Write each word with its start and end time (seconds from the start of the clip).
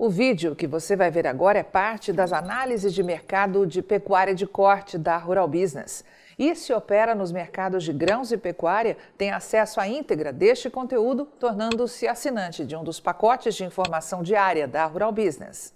O 0.00 0.08
vídeo 0.08 0.54
que 0.54 0.64
você 0.64 0.94
vai 0.94 1.10
ver 1.10 1.26
agora 1.26 1.58
é 1.58 1.62
parte 1.64 2.12
das 2.12 2.32
análises 2.32 2.94
de 2.94 3.02
mercado 3.02 3.66
de 3.66 3.82
pecuária 3.82 4.32
de 4.32 4.46
corte 4.46 4.96
da 4.96 5.16
Rural 5.16 5.48
Business. 5.48 6.04
E 6.38 6.54
se 6.54 6.72
opera 6.72 7.16
nos 7.16 7.32
mercados 7.32 7.82
de 7.82 7.92
grãos 7.92 8.30
e 8.30 8.38
pecuária, 8.38 8.96
tem 9.16 9.32
acesso 9.32 9.80
à 9.80 9.88
íntegra 9.88 10.32
deste 10.32 10.70
conteúdo, 10.70 11.24
tornando-se 11.24 12.06
assinante 12.06 12.64
de 12.64 12.76
um 12.76 12.84
dos 12.84 13.00
pacotes 13.00 13.56
de 13.56 13.64
informação 13.64 14.22
diária 14.22 14.68
da 14.68 14.86
Rural 14.86 15.10
Business. 15.10 15.74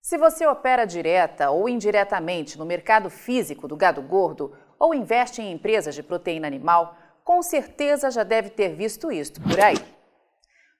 Se 0.00 0.16
você 0.16 0.46
opera 0.46 0.86
direta 0.86 1.50
ou 1.50 1.68
indiretamente 1.68 2.58
no 2.58 2.64
mercado 2.64 3.10
físico 3.10 3.68
do 3.68 3.76
gado 3.76 4.00
gordo 4.00 4.56
ou 4.78 4.94
investe 4.94 5.42
em 5.42 5.52
empresas 5.52 5.94
de 5.94 6.02
proteína 6.02 6.46
animal, 6.46 6.96
com 7.30 7.44
certeza 7.44 8.10
já 8.10 8.24
deve 8.24 8.50
ter 8.50 8.74
visto 8.74 9.12
isto 9.12 9.40
por 9.40 9.60
aí. 9.60 9.76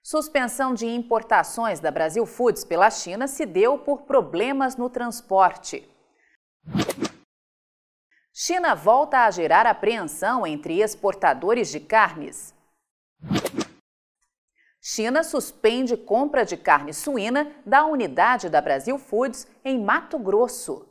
Suspensão 0.03 0.73
de 0.73 0.85
importações 0.85 1.79
da 1.79 1.89
Brasil 1.89 2.25
Foods 2.25 2.65
pela 2.65 2.91
China 2.91 3.25
se 3.25 3.45
deu 3.45 3.77
por 3.77 4.01
problemas 4.01 4.75
no 4.75 4.89
transporte. 4.89 5.89
China 8.33 8.75
volta 8.75 9.19
a 9.19 9.31
gerar 9.31 9.65
apreensão 9.65 10.45
entre 10.45 10.81
exportadores 10.81 11.71
de 11.71 11.79
carnes. 11.79 12.53
China 14.81 15.23
suspende 15.23 15.95
compra 15.95 16.43
de 16.43 16.57
carne 16.57 16.93
suína 16.93 17.49
da 17.65 17.85
unidade 17.85 18.49
da 18.49 18.59
Brasil 18.59 18.97
Foods 18.97 19.47
em 19.63 19.81
Mato 19.81 20.19
Grosso. 20.19 20.85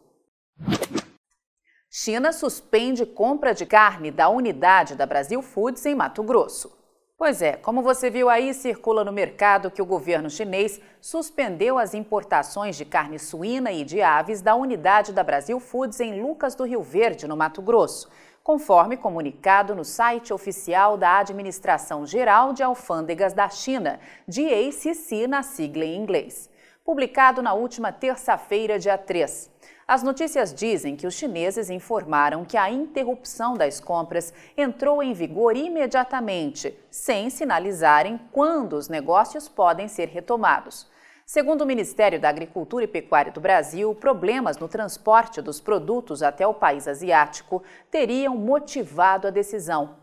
China 1.92 2.32
suspende 2.32 3.04
compra 3.04 3.52
de 3.52 3.66
carne 3.66 4.12
da 4.12 4.28
unidade 4.28 4.94
da 4.94 5.04
Brasil 5.04 5.42
Foods 5.42 5.84
em 5.84 5.92
Mato 5.92 6.22
Grosso. 6.22 6.70
Pois 7.18 7.42
é, 7.42 7.56
como 7.56 7.82
você 7.82 8.08
viu 8.08 8.28
aí, 8.28 8.54
circula 8.54 9.02
no 9.02 9.10
mercado 9.10 9.72
que 9.72 9.82
o 9.82 9.84
governo 9.84 10.30
chinês 10.30 10.80
suspendeu 11.00 11.78
as 11.78 11.92
importações 11.92 12.76
de 12.76 12.84
carne 12.84 13.18
suína 13.18 13.72
e 13.72 13.84
de 13.84 14.00
aves 14.00 14.40
da 14.40 14.54
unidade 14.54 15.12
da 15.12 15.24
Brasil 15.24 15.58
Foods 15.58 15.98
em 15.98 16.22
Lucas 16.22 16.54
do 16.54 16.62
Rio 16.62 16.80
Verde, 16.80 17.26
no 17.26 17.36
Mato 17.36 17.60
Grosso, 17.60 18.08
conforme 18.40 18.96
comunicado 18.96 19.74
no 19.74 19.84
site 19.84 20.32
oficial 20.32 20.96
da 20.96 21.18
Administração 21.18 22.06
Geral 22.06 22.52
de 22.52 22.62
Alfândegas 22.62 23.32
da 23.32 23.48
China, 23.48 23.98
DACC 24.28 25.26
na 25.26 25.42
sigla 25.42 25.84
em 25.84 26.00
inglês, 26.00 26.48
publicado 26.84 27.42
na 27.42 27.52
última 27.52 27.90
terça-feira, 27.90 28.78
dia 28.78 28.96
3. 28.96 29.50
As 29.90 30.04
notícias 30.04 30.54
dizem 30.54 30.94
que 30.94 31.04
os 31.04 31.14
chineses 31.14 31.68
informaram 31.68 32.44
que 32.44 32.56
a 32.56 32.70
interrupção 32.70 33.54
das 33.54 33.80
compras 33.80 34.32
entrou 34.56 35.02
em 35.02 35.12
vigor 35.12 35.56
imediatamente, 35.56 36.78
sem 36.88 37.28
sinalizarem 37.28 38.20
quando 38.30 38.74
os 38.74 38.88
negócios 38.88 39.48
podem 39.48 39.88
ser 39.88 40.06
retomados. 40.06 40.88
Segundo 41.26 41.62
o 41.62 41.66
Ministério 41.66 42.20
da 42.20 42.28
Agricultura 42.28 42.84
e 42.84 42.86
Pecuária 42.86 43.32
do 43.32 43.40
Brasil, 43.40 43.92
problemas 43.92 44.58
no 44.58 44.68
transporte 44.68 45.42
dos 45.42 45.60
produtos 45.60 46.22
até 46.22 46.46
o 46.46 46.54
país 46.54 46.86
asiático 46.86 47.60
teriam 47.90 48.36
motivado 48.36 49.26
a 49.26 49.30
decisão. 49.32 49.96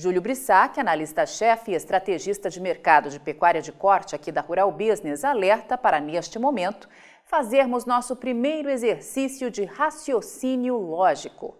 Júlio 0.00 0.22
Brissac, 0.22 0.78
analista-chefe 0.78 1.72
e 1.72 1.74
estrategista 1.74 2.50
de 2.50 2.60
mercado 2.60 3.08
de 3.08 3.18
pecuária 3.18 3.60
de 3.60 3.70
corte 3.70 4.14
aqui 4.14 4.32
da 4.32 4.40
Rural 4.40 4.70
Business, 4.70 5.24
alerta 5.24 5.78
para, 5.78 6.00
neste 6.00 6.38
momento, 6.40 6.88
fazermos 7.28 7.84
nosso 7.84 8.16
primeiro 8.16 8.70
exercício 8.70 9.50
de 9.50 9.64
raciocínio 9.64 10.78
lógico. 10.78 11.56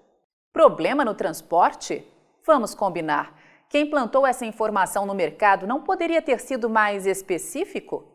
Problema 0.50 1.04
no 1.04 1.14
transporte? 1.14 2.04
Vamos 2.44 2.74
combinar. 2.74 3.38
Quem 3.68 3.88
plantou 3.88 4.26
essa 4.26 4.46
informação 4.46 5.04
no 5.04 5.14
mercado 5.14 5.66
não 5.66 5.82
poderia 5.82 6.22
ter 6.22 6.40
sido 6.40 6.70
mais 6.70 7.04
específico? 7.04 8.06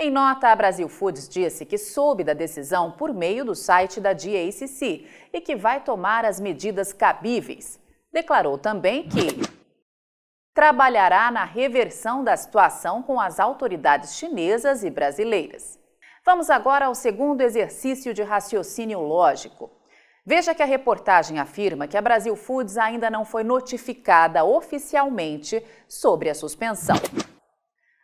Em 0.00 0.10
nota, 0.10 0.48
a 0.48 0.56
Brasil 0.56 0.88
Foods 0.88 1.28
disse 1.28 1.64
que 1.64 1.78
soube 1.78 2.24
da 2.24 2.32
decisão 2.32 2.90
por 2.90 3.14
meio 3.14 3.44
do 3.44 3.54
site 3.54 4.00
da 4.00 4.12
DACC 4.12 5.06
e 5.32 5.40
que 5.40 5.54
vai 5.54 5.84
tomar 5.84 6.24
as 6.24 6.40
medidas 6.40 6.92
cabíveis. 6.92 7.78
Declarou 8.12 8.58
também 8.58 9.08
que 9.08 9.28
trabalhará 10.52 11.30
na 11.30 11.44
reversão 11.44 12.24
da 12.24 12.36
situação 12.36 13.00
com 13.00 13.20
as 13.20 13.38
autoridades 13.38 14.16
chinesas 14.16 14.82
e 14.82 14.90
brasileiras. 14.90 15.79
Vamos 16.24 16.50
agora 16.50 16.86
ao 16.86 16.94
segundo 16.94 17.40
exercício 17.40 18.12
de 18.12 18.22
raciocínio 18.22 19.00
lógico. 19.00 19.70
Veja 20.24 20.54
que 20.54 20.62
a 20.62 20.66
reportagem 20.66 21.38
afirma 21.38 21.88
que 21.88 21.96
a 21.96 22.02
Brasil 22.02 22.36
Foods 22.36 22.76
ainda 22.76 23.08
não 23.08 23.24
foi 23.24 23.42
notificada 23.42 24.44
oficialmente 24.44 25.64
sobre 25.88 26.28
a 26.28 26.34
suspensão. 26.34 26.96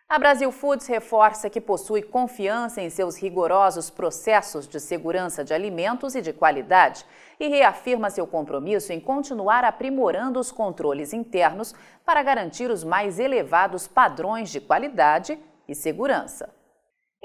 A 0.09 0.19
Brasil 0.19 0.51
Foods 0.51 0.87
reforça 0.87 1.51
que 1.51 1.61
possui 1.61 2.01
confiança 2.01 2.81
em 2.81 2.89
seus 2.89 3.17
rigorosos 3.21 3.91
processos 3.91 4.67
de 4.67 4.81
segurança 4.81 5.45
de 5.45 5.53
alimentos 5.53 6.15
e 6.15 6.23
de 6.23 6.33
qualidade 6.33 7.05
e 7.39 7.49
reafirma 7.49 8.09
seu 8.09 8.27
compromisso 8.27 8.95
em 8.95 9.01
continuar 9.01 9.63
aprimorando 9.63 10.41
os 10.41 10.51
controles 10.51 11.13
internos 11.13 11.75
para 12.05 12.23
garantir 12.23 12.71
os 12.71 12.83
mais 12.83 13.19
elevados 13.19 13.87
padrões 13.87 14.49
de 14.49 14.61
qualidade 14.61 15.39
e 15.69 15.75
segurança. 15.75 16.56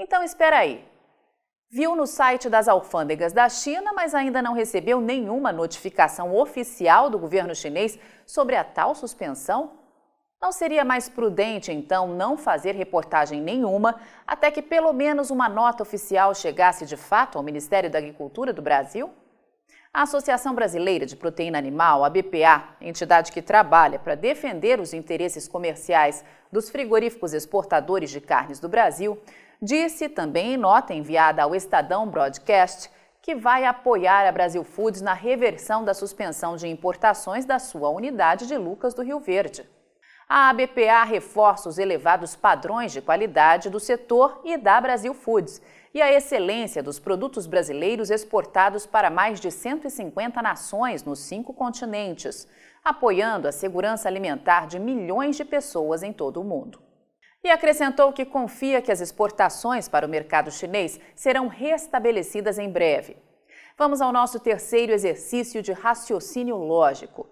Então 0.02 0.20
espera 0.20 0.58
aí. 0.58 0.84
Viu 1.70 1.94
no 1.94 2.08
site 2.08 2.48
das 2.48 2.66
alfândegas 2.66 3.32
da 3.32 3.48
China, 3.48 3.92
mas 3.92 4.16
ainda 4.16 4.42
não 4.42 4.52
recebeu 4.52 5.00
nenhuma 5.00 5.52
notificação 5.52 6.34
oficial 6.34 7.08
do 7.08 7.20
governo 7.20 7.54
chinês 7.54 7.96
sobre 8.26 8.56
a 8.56 8.64
tal 8.64 8.96
suspensão? 8.96 9.74
Não 10.42 10.50
seria 10.50 10.84
mais 10.84 11.08
prudente, 11.08 11.70
então, 11.70 12.08
não 12.08 12.36
fazer 12.36 12.74
reportagem 12.74 13.40
nenhuma 13.40 13.94
até 14.26 14.50
que 14.50 14.60
pelo 14.60 14.92
menos 14.92 15.30
uma 15.30 15.48
nota 15.48 15.84
oficial 15.84 16.34
chegasse 16.34 16.84
de 16.84 16.96
fato 16.96 17.38
ao 17.38 17.44
Ministério 17.44 17.88
da 17.88 17.98
Agricultura 17.98 18.52
do 18.52 18.60
Brasil? 18.60 19.08
A 19.94 20.02
Associação 20.02 20.52
Brasileira 20.52 21.06
de 21.06 21.14
Proteína 21.14 21.58
Animal, 21.58 22.02
a 22.02 22.10
BPA, 22.10 22.76
entidade 22.80 23.30
que 23.30 23.40
trabalha 23.40 24.00
para 24.00 24.16
defender 24.16 24.80
os 24.80 24.92
interesses 24.92 25.46
comerciais 25.46 26.24
dos 26.50 26.70
frigoríficos 26.70 27.32
exportadores 27.32 28.10
de 28.10 28.20
carnes 28.20 28.58
do 28.58 28.68
Brasil, 28.68 29.16
disse 29.62 30.08
também 30.08 30.54
em 30.54 30.56
nota 30.56 30.92
enviada 30.92 31.44
ao 31.44 31.54
Estadão 31.54 32.08
Broadcast 32.08 32.90
que 33.22 33.36
vai 33.36 33.64
apoiar 33.64 34.26
a 34.26 34.32
Brasil 34.32 34.64
Foods 34.64 35.00
na 35.00 35.14
reversão 35.14 35.84
da 35.84 35.94
suspensão 35.94 36.56
de 36.56 36.66
importações 36.66 37.44
da 37.44 37.60
sua 37.60 37.88
unidade 37.88 38.48
de 38.48 38.58
Lucas 38.58 38.92
do 38.92 39.02
Rio 39.02 39.20
Verde. 39.20 39.64
A 40.28 40.48
ABPA 40.48 41.04
reforça 41.04 41.68
os 41.68 41.78
elevados 41.78 42.34
padrões 42.34 42.90
de 42.90 43.00
qualidade 43.00 43.70
do 43.70 43.78
setor 43.78 44.40
e 44.42 44.56
da 44.56 44.80
Brasil 44.80 45.14
Foods 45.14 45.62
e 45.94 46.02
a 46.02 46.12
excelência 46.12 46.82
dos 46.82 46.98
produtos 46.98 47.46
brasileiros 47.46 48.10
exportados 48.10 48.84
para 48.84 49.10
mais 49.10 49.38
de 49.38 49.52
150 49.52 50.42
nações 50.42 51.04
nos 51.04 51.20
cinco 51.20 51.54
continentes, 51.54 52.48
apoiando 52.82 53.46
a 53.46 53.52
segurança 53.52 54.08
alimentar 54.08 54.66
de 54.66 54.80
milhões 54.80 55.36
de 55.36 55.44
pessoas 55.44 56.02
em 56.02 56.12
todo 56.12 56.40
o 56.40 56.44
mundo 56.44 56.81
e 57.44 57.50
acrescentou 57.50 58.12
que 58.12 58.24
confia 58.24 58.80
que 58.80 58.92
as 58.92 59.00
exportações 59.00 59.88
para 59.88 60.06
o 60.06 60.08
mercado 60.08 60.50
chinês 60.50 61.00
serão 61.14 61.48
restabelecidas 61.48 62.58
em 62.58 62.70
breve. 62.70 63.16
Vamos 63.76 64.00
ao 64.00 64.12
nosso 64.12 64.38
terceiro 64.38 64.92
exercício 64.92 65.60
de 65.62 65.72
raciocínio 65.72 66.56
lógico. 66.56 67.26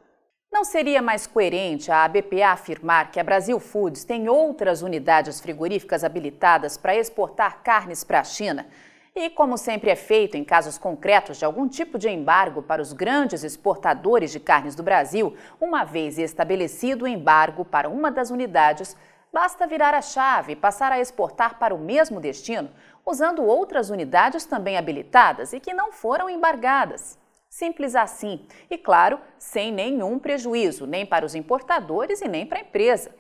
Não 0.52 0.64
seria 0.64 1.00
mais 1.00 1.28
coerente 1.28 1.92
a 1.92 2.02
ABPA 2.04 2.48
afirmar 2.48 3.12
que 3.12 3.20
a 3.20 3.24
Brasil 3.24 3.60
Foods 3.60 4.04
tem 4.04 4.28
outras 4.28 4.82
unidades 4.82 5.40
frigoríficas 5.40 6.02
habilitadas 6.02 6.76
para 6.76 6.96
exportar 6.96 7.62
carnes 7.62 8.02
para 8.02 8.18
a 8.18 8.24
China? 8.24 8.66
E, 9.14 9.28
como 9.30 9.58
sempre 9.58 9.90
é 9.90 9.96
feito 9.96 10.36
em 10.36 10.44
casos 10.44 10.78
concretos 10.78 11.36
de 11.36 11.44
algum 11.44 11.68
tipo 11.68 11.98
de 11.98 12.08
embargo 12.08 12.62
para 12.62 12.82
os 12.82 12.92
grandes 12.92 13.44
exportadores 13.44 14.32
de 14.32 14.40
carnes 14.40 14.74
do 14.74 14.82
Brasil, 14.82 15.36
uma 15.60 15.84
vez 15.84 16.18
estabelecido 16.18 17.04
o 17.04 17.08
embargo 17.08 17.64
para 17.64 17.88
uma 17.88 18.10
das 18.10 18.30
unidades, 18.30 18.96
basta 19.32 19.66
virar 19.66 19.94
a 19.94 20.02
chave 20.02 20.52
e 20.52 20.56
passar 20.56 20.92
a 20.92 21.00
exportar 21.00 21.58
para 21.58 21.74
o 21.74 21.78
mesmo 21.78 22.20
destino, 22.20 22.70
usando 23.04 23.44
outras 23.44 23.90
unidades 23.90 24.44
também 24.44 24.76
habilitadas 24.76 25.52
e 25.52 25.60
que 25.60 25.74
não 25.74 25.92
foram 25.92 26.28
embargadas. 26.28 27.18
Simples 27.48 27.96
assim. 27.96 28.46
E, 28.70 28.78
claro, 28.78 29.20
sem 29.36 29.72
nenhum 29.72 30.18
prejuízo, 30.18 30.86
nem 30.86 31.04
para 31.04 31.26
os 31.26 31.34
importadores 31.34 32.20
e 32.20 32.28
nem 32.28 32.46
para 32.46 32.58
a 32.58 32.62
empresa. 32.62 33.12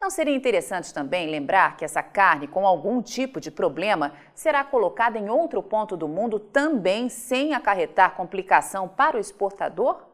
Não 0.00 0.10
seria 0.10 0.34
interessante 0.34 0.92
também 0.92 1.28
lembrar 1.28 1.76
que 1.76 1.84
essa 1.84 2.02
carne 2.02 2.48
com 2.48 2.66
algum 2.66 3.00
tipo 3.00 3.40
de 3.40 3.52
problema 3.52 4.12
será 4.34 4.64
colocada 4.64 5.16
em 5.16 5.28
outro 5.28 5.62
ponto 5.62 5.96
do 5.96 6.08
mundo 6.08 6.40
também 6.40 7.08
sem 7.08 7.54
acarretar 7.54 8.16
complicação 8.16 8.88
para 8.88 9.16
o 9.16 9.20
exportador? 9.20 10.04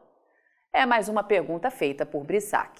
É 0.71 0.85
mais 0.85 1.09
uma 1.09 1.23
pergunta 1.23 1.71
feita 1.71 2.05
por 2.05 2.23
Brissac. 2.23 2.79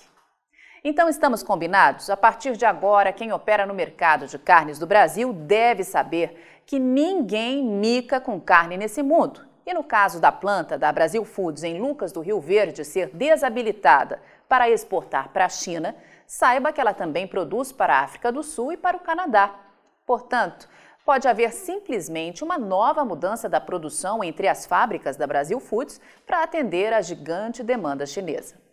Então 0.81 1.09
estamos 1.09 1.43
combinados? 1.43 2.09
A 2.09 2.15
partir 2.15 2.55
de 2.55 2.65
agora, 2.65 3.11
quem 3.11 3.33
opera 3.33 3.65
no 3.65 3.73
mercado 3.73 4.27
de 4.27 4.39
carnes 4.39 4.79
do 4.79 4.87
Brasil 4.87 5.33
deve 5.33 5.83
saber 5.83 6.61
que 6.65 6.79
ninguém 6.79 7.63
mica 7.63 8.21
com 8.21 8.39
carne 8.39 8.77
nesse 8.77 9.03
mundo. 9.03 9.45
E 9.65 9.73
no 9.73 9.83
caso 9.83 10.21
da 10.21 10.31
planta 10.31 10.77
da 10.77 10.91
Brasil 10.91 11.25
Foods 11.25 11.63
em 11.63 11.79
Lucas 11.79 12.13
do 12.13 12.21
Rio 12.21 12.39
Verde 12.39 12.85
ser 12.85 13.09
desabilitada 13.13 14.21
para 14.47 14.69
exportar 14.69 15.29
para 15.29 15.45
a 15.45 15.49
China, 15.49 15.95
saiba 16.25 16.71
que 16.71 16.79
ela 16.79 16.93
também 16.93 17.27
produz 17.27 17.73
para 17.73 17.95
a 17.95 18.01
África 18.01 18.31
do 18.31 18.41
Sul 18.41 18.71
e 18.71 18.77
para 18.77 18.95
o 18.95 19.01
Canadá. 19.01 19.53
Portanto, 20.05 20.69
pode 21.05 21.27
haver 21.27 21.51
simplesmente 21.51 22.41
uma 22.41 22.57
nova 22.57 23.03
mudança 23.03 23.49
da 23.49 23.59
produção 23.59 24.23
entre 24.23 24.47
as 24.47 24.65
fábricas 24.65 25.17
da 25.17 25.27
Brasil 25.27 25.59
Foods 25.59 25.99
para 26.25 26.41
atender 26.41 26.93
à 26.93 27.01
gigante 27.01 27.63
demanda 27.63 28.05
chinesa. 28.05 28.68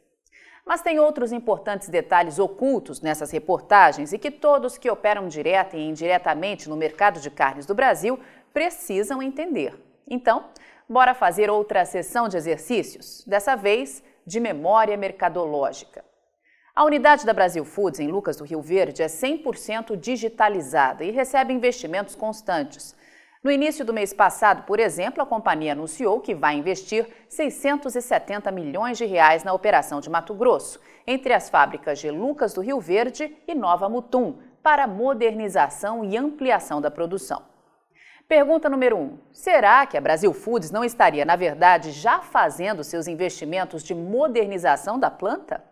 Mas 0.66 0.82
tem 0.82 0.98
outros 0.98 1.30
importantes 1.30 1.88
detalhes 1.88 2.40
ocultos 2.40 3.00
nessas 3.00 3.30
reportagens 3.30 4.12
e 4.12 4.18
que 4.18 4.32
todos 4.32 4.76
que 4.76 4.90
operam 4.90 5.28
direta 5.28 5.76
e 5.76 5.88
indiretamente 5.88 6.68
no 6.68 6.76
mercado 6.76 7.20
de 7.20 7.30
carnes 7.30 7.66
do 7.66 7.74
Brasil 7.74 8.18
precisam 8.52 9.22
entender. 9.22 9.80
Então, 10.08 10.46
bora 10.88 11.14
fazer 11.14 11.48
outra 11.48 11.84
sessão 11.84 12.28
de 12.28 12.36
exercícios, 12.36 13.22
dessa 13.24 13.54
vez 13.54 14.02
de 14.26 14.40
memória 14.40 14.96
mercadológica. 14.96 16.04
A 16.74 16.84
unidade 16.84 17.24
da 17.24 17.32
Brasil 17.32 17.64
Foods 17.64 18.00
em 18.00 18.08
Lucas 18.08 18.36
do 18.36 18.44
Rio 18.44 18.60
Verde 18.60 19.02
é 19.02 19.06
100% 19.06 19.96
digitalizada 19.96 21.04
e 21.04 21.12
recebe 21.12 21.52
investimentos 21.52 22.16
constantes. 22.16 22.96
No 23.46 23.52
início 23.52 23.84
do 23.84 23.94
mês 23.94 24.12
passado, 24.12 24.64
por 24.64 24.80
exemplo, 24.80 25.22
a 25.22 25.24
companhia 25.24 25.70
anunciou 25.70 26.20
que 26.20 26.34
vai 26.34 26.56
investir 26.56 27.06
670 27.28 28.50
milhões 28.50 28.98
de 28.98 29.04
reais 29.04 29.44
na 29.44 29.52
operação 29.52 30.00
de 30.00 30.10
Mato 30.10 30.34
Grosso, 30.34 30.80
entre 31.06 31.32
as 31.32 31.48
fábricas 31.48 32.00
de 32.00 32.10
Lucas 32.10 32.52
do 32.52 32.60
Rio 32.60 32.80
Verde 32.80 33.38
e 33.46 33.54
Nova 33.54 33.88
Mutum, 33.88 34.40
para 34.64 34.88
modernização 34.88 36.04
e 36.04 36.16
ampliação 36.16 36.80
da 36.80 36.90
produção. 36.90 37.40
Pergunta 38.26 38.68
número 38.68 38.96
1. 38.96 39.00
Um, 39.00 39.18
será 39.32 39.86
que 39.86 39.96
a 39.96 40.00
Brasil 40.00 40.34
Foods 40.34 40.72
não 40.72 40.82
estaria, 40.82 41.24
na 41.24 41.36
verdade, 41.36 41.92
já 41.92 42.18
fazendo 42.18 42.82
seus 42.82 43.06
investimentos 43.06 43.84
de 43.84 43.94
modernização 43.94 44.98
da 44.98 45.08
planta? 45.08 45.62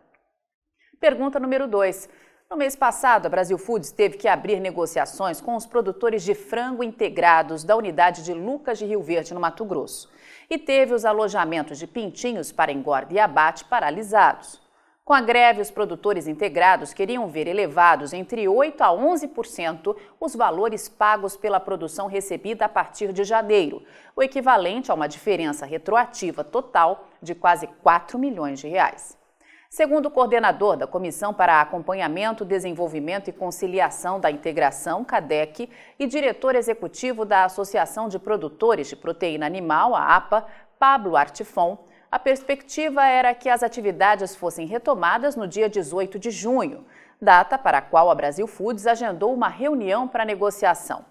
Pergunta 1.00 1.40
número 1.40 1.66
2. 1.66 2.08
No 2.54 2.58
mês 2.58 2.76
passado, 2.76 3.26
a 3.26 3.28
Brasil 3.28 3.58
Foods 3.58 3.90
teve 3.90 4.16
que 4.16 4.28
abrir 4.28 4.60
negociações 4.60 5.40
com 5.40 5.56
os 5.56 5.66
produtores 5.66 6.22
de 6.22 6.36
frango 6.36 6.84
integrados 6.84 7.64
da 7.64 7.74
unidade 7.74 8.22
de 8.22 8.32
Lucas 8.32 8.78
de 8.78 8.86
Rio 8.86 9.02
Verde, 9.02 9.34
no 9.34 9.40
Mato 9.40 9.64
Grosso, 9.64 10.08
e 10.48 10.56
teve 10.56 10.94
os 10.94 11.04
alojamentos 11.04 11.80
de 11.80 11.88
pintinhos 11.88 12.52
para 12.52 12.70
engorda 12.70 13.12
e 13.12 13.18
abate 13.18 13.64
paralisados. 13.64 14.62
Com 15.04 15.12
a 15.12 15.20
greve, 15.20 15.62
os 15.62 15.72
produtores 15.72 16.28
integrados 16.28 16.94
queriam 16.94 17.26
ver 17.26 17.48
elevados 17.48 18.12
entre 18.12 18.44
8% 18.44 18.80
a 18.82 18.90
11% 18.90 19.96
os 20.20 20.36
valores 20.36 20.88
pagos 20.88 21.36
pela 21.36 21.58
produção 21.58 22.06
recebida 22.06 22.66
a 22.66 22.68
partir 22.68 23.12
de 23.12 23.24
janeiro, 23.24 23.82
o 24.14 24.22
equivalente 24.22 24.92
a 24.92 24.94
uma 24.94 25.08
diferença 25.08 25.66
retroativa 25.66 26.44
total 26.44 27.08
de 27.20 27.34
quase 27.34 27.66
4 27.82 28.16
milhões 28.16 28.60
de 28.60 28.68
reais. 28.68 29.23
Segundo 29.74 30.06
o 30.06 30.10
coordenador 30.12 30.76
da 30.76 30.86
Comissão 30.86 31.34
para 31.34 31.60
Acompanhamento, 31.60 32.44
Desenvolvimento 32.44 33.28
e 33.28 33.32
Conciliação 33.32 34.20
da 34.20 34.30
Integração, 34.30 35.04
CADEC, 35.04 35.68
e 35.98 36.06
diretor 36.06 36.54
executivo 36.54 37.24
da 37.24 37.42
Associação 37.42 38.08
de 38.08 38.16
Produtores 38.16 38.86
de 38.86 38.94
Proteína 38.94 39.46
Animal, 39.46 39.96
a 39.96 40.14
APA, 40.14 40.46
Pablo 40.78 41.16
Artifon, 41.16 41.76
a 42.08 42.20
perspectiva 42.20 43.04
era 43.04 43.34
que 43.34 43.48
as 43.48 43.64
atividades 43.64 44.36
fossem 44.36 44.64
retomadas 44.64 45.34
no 45.34 45.44
dia 45.44 45.68
18 45.68 46.20
de 46.20 46.30
junho, 46.30 46.86
data 47.20 47.58
para 47.58 47.78
a 47.78 47.82
qual 47.82 48.08
a 48.08 48.14
Brasil 48.14 48.46
Foods 48.46 48.86
agendou 48.86 49.34
uma 49.34 49.48
reunião 49.48 50.06
para 50.06 50.24
negociação. 50.24 51.04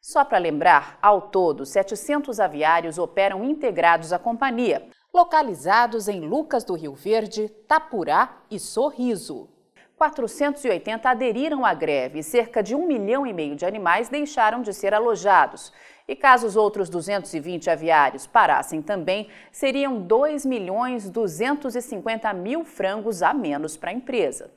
Só 0.00 0.24
para 0.24 0.38
lembrar, 0.38 0.96
ao 1.02 1.22
todo, 1.22 1.66
700 1.66 2.38
aviários 2.38 2.98
operam 2.98 3.42
integrados 3.42 4.12
à 4.12 4.18
companhia, 4.20 4.86
localizados 5.16 6.08
em 6.08 6.20
Lucas 6.20 6.62
do 6.62 6.74
Rio 6.74 6.92
Verde, 6.92 7.48
Tapurá 7.66 8.36
e 8.50 8.58
Sorriso. 8.58 9.48
480 9.96 11.08
aderiram 11.08 11.64
à 11.64 11.72
greve 11.72 12.18
e 12.18 12.22
cerca 12.22 12.62
de 12.62 12.74
um 12.74 12.86
milhão 12.86 13.26
e 13.26 13.32
meio 13.32 13.56
de 13.56 13.64
animais 13.64 14.10
deixaram 14.10 14.60
de 14.60 14.74
ser 14.74 14.92
alojados. 14.92 15.72
E 16.06 16.14
caso 16.14 16.46
os 16.46 16.54
outros 16.54 16.90
220 16.90 17.70
aviários 17.70 18.26
parassem 18.26 18.82
também, 18.82 19.30
seriam 19.50 20.02
2 20.02 20.44
milhões 20.44 21.08
250 21.08 22.30
mil 22.34 22.62
frangos 22.62 23.22
a 23.22 23.32
menos 23.32 23.74
para 23.74 23.88
a 23.88 23.94
empresa. 23.94 24.50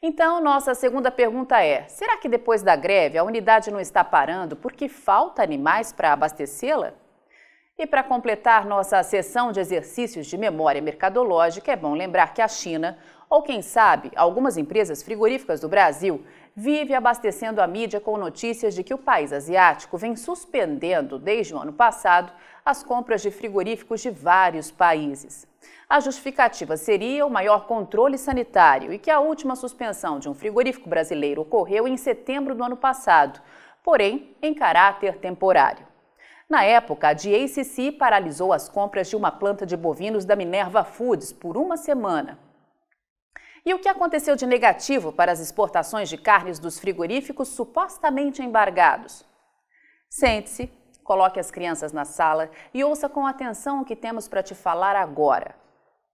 Então, 0.00 0.40
nossa 0.40 0.74
segunda 0.74 1.10
pergunta 1.10 1.62
é: 1.62 1.86
será 1.86 2.16
que 2.16 2.30
depois 2.30 2.62
da 2.62 2.74
greve 2.74 3.18
a 3.18 3.24
unidade 3.24 3.70
não 3.70 3.78
está 3.78 4.02
parando 4.02 4.56
porque 4.56 4.88
falta 4.88 5.42
animais 5.42 5.92
para 5.92 6.14
abastecê-la? 6.14 6.94
E 7.80 7.86
para 7.86 8.02
completar 8.02 8.66
nossa 8.66 9.00
sessão 9.04 9.52
de 9.52 9.60
exercícios 9.60 10.26
de 10.26 10.36
memória 10.36 10.82
mercadológica, 10.82 11.70
é 11.70 11.76
bom 11.76 11.94
lembrar 11.94 12.34
que 12.34 12.42
a 12.42 12.48
China, 12.48 12.98
ou 13.30 13.40
quem 13.40 13.62
sabe, 13.62 14.10
algumas 14.16 14.56
empresas 14.56 15.00
frigoríficas 15.00 15.60
do 15.60 15.68
Brasil, 15.68 16.24
vive 16.56 16.92
abastecendo 16.92 17.62
a 17.62 17.68
mídia 17.68 18.00
com 18.00 18.16
notícias 18.16 18.74
de 18.74 18.82
que 18.82 18.92
o 18.92 18.98
país 18.98 19.32
asiático 19.32 19.96
vem 19.96 20.16
suspendendo, 20.16 21.20
desde 21.20 21.54
o 21.54 21.58
ano 21.58 21.72
passado, 21.72 22.32
as 22.64 22.82
compras 22.82 23.22
de 23.22 23.30
frigoríficos 23.30 24.00
de 24.00 24.10
vários 24.10 24.72
países. 24.72 25.46
A 25.88 26.00
justificativa 26.00 26.76
seria 26.76 27.24
o 27.24 27.30
maior 27.30 27.68
controle 27.68 28.18
sanitário 28.18 28.92
e 28.92 28.98
que 28.98 29.08
a 29.10 29.20
última 29.20 29.54
suspensão 29.54 30.18
de 30.18 30.28
um 30.28 30.34
frigorífico 30.34 30.88
brasileiro 30.88 31.42
ocorreu 31.42 31.86
em 31.86 31.96
setembro 31.96 32.56
do 32.56 32.64
ano 32.64 32.76
passado, 32.76 33.40
porém 33.84 34.34
em 34.42 34.52
caráter 34.52 35.18
temporário. 35.18 35.86
Na 36.48 36.64
época, 36.64 37.08
a 37.08 37.12
DACC 37.12 37.92
paralisou 37.92 38.54
as 38.54 38.68
compras 38.70 39.08
de 39.10 39.16
uma 39.16 39.30
planta 39.30 39.66
de 39.66 39.76
bovinos 39.76 40.24
da 40.24 40.34
Minerva 40.34 40.82
Foods 40.82 41.30
por 41.30 41.58
uma 41.58 41.76
semana. 41.76 42.38
E 43.66 43.74
o 43.74 43.78
que 43.78 43.88
aconteceu 43.88 44.34
de 44.34 44.46
negativo 44.46 45.12
para 45.12 45.30
as 45.30 45.40
exportações 45.40 46.08
de 46.08 46.16
carnes 46.16 46.58
dos 46.58 46.78
frigoríficos 46.78 47.48
supostamente 47.48 48.42
embargados? 48.42 49.26
Sente-se, 50.08 50.72
coloque 51.04 51.38
as 51.38 51.50
crianças 51.50 51.92
na 51.92 52.06
sala 52.06 52.50
e 52.72 52.82
ouça 52.82 53.10
com 53.10 53.26
atenção 53.26 53.82
o 53.82 53.84
que 53.84 53.94
temos 53.94 54.26
para 54.26 54.42
te 54.42 54.54
falar 54.54 54.96
agora. 54.96 55.54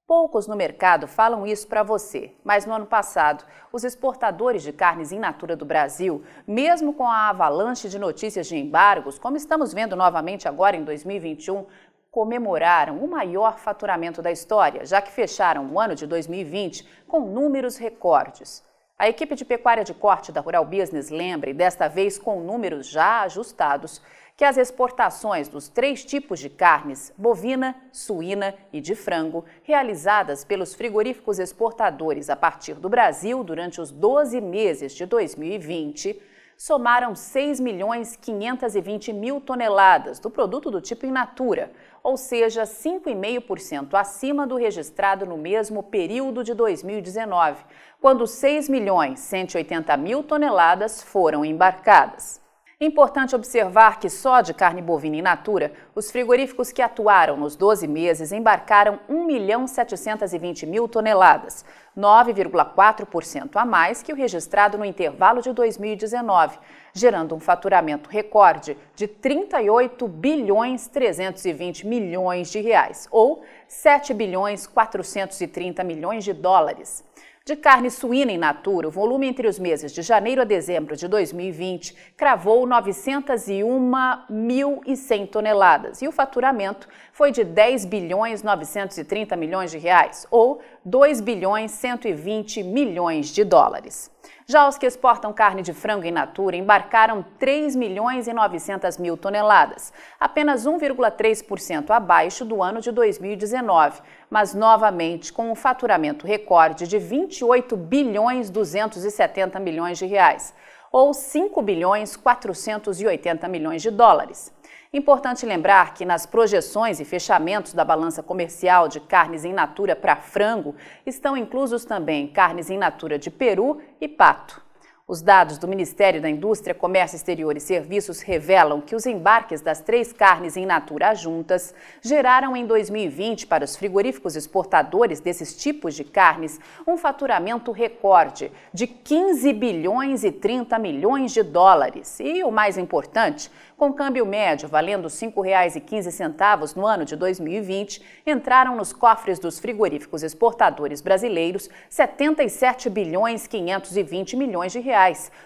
Poucos 0.06 0.46
no 0.46 0.54
mercado 0.54 1.08
falam 1.08 1.46
isso 1.46 1.66
para 1.66 1.82
você, 1.82 2.34
mas 2.44 2.66
no 2.66 2.74
ano 2.74 2.84
passado, 2.84 3.42
os 3.72 3.84
exportadores 3.84 4.62
de 4.62 4.70
carnes 4.70 5.12
in 5.12 5.18
natura 5.18 5.56
do 5.56 5.64
Brasil, 5.64 6.22
mesmo 6.46 6.92
com 6.92 7.06
a 7.06 7.30
avalanche 7.30 7.88
de 7.88 7.98
notícias 7.98 8.46
de 8.46 8.54
embargos, 8.54 9.18
como 9.18 9.38
estamos 9.38 9.72
vendo 9.72 9.96
novamente 9.96 10.46
agora 10.46 10.76
em 10.76 10.84
2021, 10.84 11.64
comemoraram 12.10 12.98
o 12.98 13.08
maior 13.08 13.58
faturamento 13.58 14.20
da 14.20 14.30
história, 14.30 14.84
já 14.84 15.00
que 15.00 15.10
fecharam 15.10 15.72
o 15.72 15.80
ano 15.80 15.94
de 15.94 16.06
2020 16.06 16.86
com 17.08 17.20
números 17.20 17.78
recordes. 17.78 18.62
A 18.96 19.08
equipe 19.08 19.34
de 19.34 19.44
pecuária 19.44 19.82
de 19.82 19.92
corte 19.92 20.30
da 20.30 20.40
Rural 20.40 20.64
Business 20.64 21.10
lembra, 21.10 21.50
e 21.50 21.54
desta 21.54 21.88
vez 21.88 22.16
com 22.16 22.40
números 22.40 22.86
já 22.86 23.22
ajustados, 23.22 24.00
que 24.36 24.44
as 24.44 24.56
exportações 24.56 25.48
dos 25.48 25.68
três 25.68 26.04
tipos 26.04 26.38
de 26.38 26.48
carnes, 26.48 27.12
bovina, 27.18 27.74
suína 27.90 28.54
e 28.72 28.80
de 28.80 28.94
frango, 28.94 29.44
realizadas 29.64 30.44
pelos 30.44 30.74
frigoríficos 30.74 31.40
exportadores 31.40 32.30
a 32.30 32.36
partir 32.36 32.74
do 32.74 32.88
Brasil 32.88 33.42
durante 33.42 33.80
os 33.80 33.90
12 33.90 34.40
meses 34.40 34.92
de 34.92 35.06
2020, 35.06 36.20
somaram 36.56 37.14
6 37.14 37.60
milhões 37.60 38.16
520 38.16 39.12
mil 39.12 39.40
toneladas 39.40 40.18
do 40.18 40.30
produto 40.30 40.70
do 40.70 40.80
tipo 40.80 41.06
in 41.06 41.10
natura, 41.10 41.72
ou 42.02 42.16
seja, 42.16 42.64
5,5% 42.64 43.94
acima 43.94 44.46
do 44.46 44.56
registrado 44.56 45.24
no 45.24 45.38
mesmo 45.38 45.82
período 45.82 46.44
de 46.44 46.52
2019, 46.52 47.64
quando 48.00 48.26
6 48.26 48.68
milhões 48.68 49.20
180 49.20 49.96
mil 49.96 50.22
toneladas 50.22 51.02
foram 51.02 51.44
embarcadas. 51.44 52.43
Importante 52.84 53.34
observar 53.34 53.98
que 53.98 54.10
só 54.10 54.42
de 54.42 54.52
carne 54.52 54.82
bovina 54.82 55.16
in 55.16 55.22
natura, 55.22 55.72
os 55.94 56.10
frigoríficos 56.10 56.70
que 56.70 56.82
atuaram 56.82 57.34
nos 57.34 57.56
12 57.56 57.88
meses 57.88 58.30
embarcaram 58.30 59.00
1 59.08 59.24
milhão 59.24 59.66
720 59.66 60.66
mil 60.66 60.86
toneladas, 60.86 61.64
9,4% 61.96 63.56
a 63.56 63.64
mais 63.64 64.02
que 64.02 64.12
o 64.12 64.14
registrado 64.14 64.76
no 64.76 64.84
intervalo 64.84 65.40
de 65.40 65.50
2019, 65.54 66.58
gerando 66.92 67.34
um 67.34 67.40
faturamento 67.40 68.10
recorde 68.10 68.76
de 68.94 69.08
38 69.08 70.06
bilhões 70.06 70.86
320 70.86 71.86
milhões 71.86 72.50
de 72.50 72.60
reais, 72.60 73.08
ou 73.10 73.42
7 73.66 74.12
bilhões 74.12 74.66
430 74.66 75.82
milhões 75.82 76.22
de 76.22 76.34
dólares. 76.34 77.02
De 77.46 77.56
carne 77.56 77.90
suína 77.90 78.32
in 78.32 78.38
natura, 78.38 78.88
o 78.88 78.90
volume 78.90 79.26
entre 79.26 79.46
os 79.46 79.58
meses 79.58 79.92
de 79.92 80.00
janeiro 80.00 80.40
a 80.40 80.46
dezembro 80.46 80.96
de 80.96 81.06
2020 81.06 81.94
cravou 82.16 82.66
901.100 82.66 85.28
toneladas 85.28 86.00
e 86.00 86.08
o 86.08 86.12
faturamento 86.12 86.88
foi 87.12 87.30
de 87.30 87.44
10 87.44 87.84
bilhões 87.84 88.42
930 88.42 89.36
milhões 89.36 89.70
de 89.70 89.76
reais, 89.76 90.26
ou 90.30 90.62
2 90.86 91.20
bilhões 91.20 91.72
120 91.72 92.62
milhões 92.62 93.26
de 93.26 93.44
dólares. 93.44 94.13
Já 94.46 94.68
os 94.68 94.76
que 94.76 94.84
exportam 94.84 95.32
carne 95.32 95.62
de 95.62 95.72
frango 95.72 96.04
in 96.04 96.10
natura 96.10 96.54
embarcaram 96.54 97.24
3 97.38 97.74
milhões 97.74 98.28
e 98.28 98.32
900 98.34 98.98
mil 98.98 99.16
toneladas, 99.16 99.90
apenas 100.20 100.66
1,3% 100.66 101.88
abaixo 101.88 102.44
do 102.44 102.62
ano 102.62 102.78
de 102.78 102.92
2019, 102.92 104.02
mas 104.28 104.52
novamente 104.52 105.32
com 105.32 105.50
um 105.50 105.54
faturamento 105.54 106.26
recorde 106.26 106.86
de 106.86 106.98
28 106.98 107.74
bilhões 107.74 108.50
270 108.50 109.58
milhões 109.60 109.96
de 109.96 110.04
reais, 110.04 110.52
ou 110.92 111.14
5 111.14 111.62
bilhões 111.62 112.14
480 112.14 113.48
milhões 113.48 113.80
de 113.80 113.90
dólares. 113.90 114.53
Importante 114.94 115.44
lembrar 115.44 115.92
que 115.92 116.04
nas 116.04 116.24
projeções 116.24 117.00
e 117.00 117.04
fechamentos 117.04 117.74
da 117.74 117.84
balança 117.84 118.22
comercial 118.22 118.86
de 118.86 119.00
carnes 119.00 119.44
em 119.44 119.52
natura 119.52 119.96
para 119.96 120.14
frango 120.14 120.76
estão 121.04 121.36
inclusos 121.36 121.84
também 121.84 122.28
carnes 122.28 122.70
em 122.70 122.78
natura 122.78 123.18
de 123.18 123.28
peru 123.28 123.82
e 124.00 124.06
pato. 124.06 124.62
Os 125.06 125.20
dados 125.20 125.58
do 125.58 125.68
Ministério 125.68 126.18
da 126.22 126.30
Indústria, 126.30 126.74
Comércio 126.74 127.16
Exterior 127.16 127.54
e 127.54 127.60
Serviços 127.60 128.22
revelam 128.22 128.80
que 128.80 128.96
os 128.96 129.04
embarques 129.04 129.60
das 129.60 129.82
três 129.82 130.14
carnes 130.14 130.56
em 130.56 130.64
natura 130.64 131.14
juntas 131.14 131.74
geraram 132.00 132.56
em 132.56 132.64
2020 132.64 133.46
para 133.46 133.66
os 133.66 133.76
frigoríficos 133.76 134.34
exportadores 134.34 135.20
desses 135.20 135.54
tipos 135.54 135.94
de 135.94 136.04
carnes 136.04 136.58
um 136.86 136.96
faturamento 136.96 137.70
recorde 137.70 138.50
de 138.72 138.86
15 138.86 139.52
bilhões 139.52 140.24
e 140.24 140.32
30 140.32 140.78
milhões 140.78 141.32
de 141.32 141.42
dólares. 141.42 142.18
E 142.18 142.42
o 142.42 142.50
mais 142.50 142.78
importante, 142.78 143.50
com 143.76 143.92
câmbio 143.92 144.24
médio 144.24 144.70
valendo 144.70 145.08
R$ 145.08 145.10
5,15 145.10 146.76
no 146.76 146.86
ano 146.86 147.04
de 147.04 147.14
2020, 147.14 148.00
entraram 148.26 148.74
nos 148.74 148.94
cofres 148.94 149.38
dos 149.38 149.58
frigoríficos 149.58 150.22
exportadores 150.22 151.02
brasileiros 151.02 151.68
77 151.90 152.88
bilhões 152.88 153.46
520 153.46 154.34
milhões 154.34 154.72
de 154.72 154.80
reais, 154.80 154.93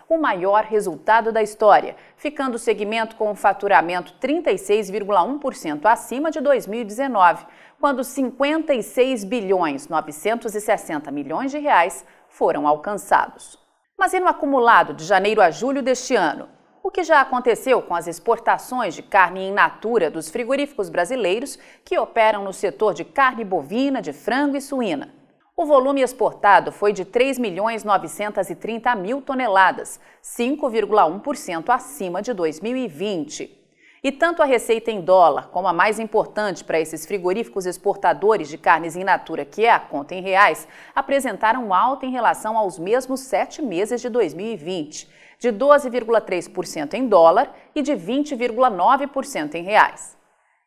o 0.08 0.18
maior 0.18 0.64
resultado 0.64 1.32
da 1.32 1.42
história, 1.42 1.96
ficando 2.16 2.54
o 2.54 2.58
segmento 2.58 3.16
com 3.16 3.30
um 3.30 3.34
faturamento 3.34 4.14
36,1% 4.20 5.86
acima 5.86 6.30
de 6.30 6.40
2019, 6.40 7.46
quando 7.80 8.04
56 8.04 9.24
bilhões 9.24 9.88
960 9.88 11.10
milhões 11.10 11.50
de 11.50 11.58
reais 11.58 12.04
foram 12.28 12.68
alcançados. 12.68 13.58
Mas 13.96 14.12
e 14.12 14.20
no 14.20 14.28
acumulado 14.28 14.94
de 14.94 15.04
janeiro 15.04 15.40
a 15.40 15.50
julho 15.50 15.82
deste 15.82 16.14
ano? 16.14 16.58
o 16.88 16.90
que 16.90 17.04
já 17.04 17.20
aconteceu 17.20 17.82
com 17.82 17.94
as 17.94 18.06
exportações 18.06 18.94
de 18.94 19.02
carne 19.02 19.46
in 19.46 19.52
natura 19.52 20.10
dos 20.10 20.30
frigoríficos 20.30 20.88
brasileiros 20.88 21.58
que 21.84 21.98
operam 21.98 22.42
no 22.42 22.52
setor 22.52 22.94
de 22.94 23.04
carne 23.04 23.44
bovina, 23.44 24.00
de 24.00 24.14
frango 24.14 24.56
e 24.56 24.60
suína. 24.62 25.17
O 25.60 25.66
volume 25.66 26.02
exportado 26.02 26.70
foi 26.70 26.92
de 26.92 27.04
3 27.04 27.36
milhões 27.36 27.82
930 27.82 28.94
mil 28.94 29.20
toneladas, 29.20 29.98
5,1% 30.22 31.68
acima 31.70 32.22
de 32.22 32.32
2020. 32.32 33.58
E 34.04 34.12
tanto 34.12 34.40
a 34.40 34.44
receita 34.44 34.92
em 34.92 35.00
dólar 35.00 35.48
como 35.48 35.66
a 35.66 35.72
mais 35.72 35.98
importante 35.98 36.62
para 36.62 36.78
esses 36.78 37.04
frigoríficos 37.04 37.66
exportadores 37.66 38.48
de 38.48 38.56
carnes 38.56 38.94
in 38.94 39.02
natura, 39.02 39.44
que 39.44 39.64
é 39.64 39.72
a 39.72 39.80
conta 39.80 40.14
em 40.14 40.22
reais, 40.22 40.68
apresentaram 40.94 41.74
alta 41.74 42.06
em 42.06 42.12
relação 42.12 42.56
aos 42.56 42.78
mesmos 42.78 43.18
sete 43.18 43.60
meses 43.60 44.00
de 44.00 44.08
2020 44.08 45.08
de 45.40 45.48
12,3% 45.48 46.94
em 46.94 47.08
dólar 47.08 47.52
e 47.74 47.82
de 47.82 47.94
20,9% 47.94 49.56
em 49.56 49.64
reais. 49.64 50.16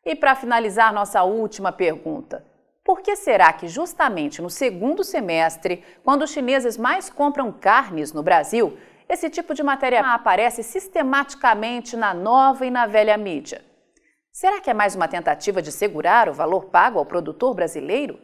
E 0.06 0.18
para 0.18 0.36
finalizar 0.36 0.94
nossa 0.94 1.24
última 1.24 1.72
pergunta, 1.72 2.51
por 2.84 3.02
que 3.02 3.16
será 3.16 3.54
que 3.54 3.68
justamente 3.68 4.42
no 4.42 4.50
segundo 4.50 5.04
semestre, 5.04 5.84
quando 6.04 6.24
os 6.24 6.32
chineses 6.32 6.78
mais 6.78 7.10
compram 7.10 7.52
carnes 7.52 8.12
no 8.12 8.24
Brasil, 8.24 8.78
esse 9.08 9.30
tipo 9.30 9.54
de 9.54 9.62
matéria 9.62 10.02
aparece 10.02 10.64
sistematicamente 10.64 11.96
na 11.96 12.14
nova 12.14 12.66
e 12.66 12.72
na 12.72 12.88
velha 12.88 13.18
mídia? 13.18 13.64
Será 14.32 14.62
que 14.62 14.70
é 14.70 14.74
mais 14.74 14.96
uma 14.96 15.08
tentativa 15.08 15.62
de 15.62 15.72
segurar 15.72 16.30
o 16.30 16.34
valor 16.34 16.66
pago 16.66 16.98
ao 16.98 17.06
produtor 17.06 17.54
brasileiro? 17.54 18.20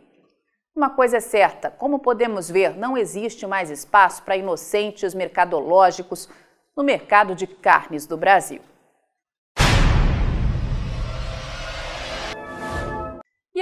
Uma 0.76 0.90
coisa 0.90 1.18
é 1.18 1.20
certa, 1.20 1.70
como 1.70 2.00
podemos 2.00 2.50
ver, 2.50 2.78
não 2.78 2.98
existe 2.98 3.46
mais 3.46 3.70
espaço 3.70 4.24
para 4.24 4.38
inocentes 4.38 5.14
mercadológicos 5.14 6.30
no 6.76 6.84
mercado 6.84 7.36
de 7.36 7.46
carnes 7.46 8.08
do 8.08 8.16
Brasil. 8.16 8.62